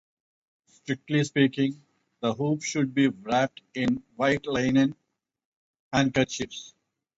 Strictly 0.65 1.23
speaking, 1.25 1.85
the 2.21 2.33
hoop 2.33 2.63
should 2.63 2.91
be 2.91 3.09
wrapped 3.09 3.61
in 3.75 4.01
white 4.15 4.47
linen 4.47 4.95
handkerchiefs. 5.93 6.73